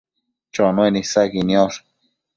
[0.53, 1.79] Chonuen isaqui niosh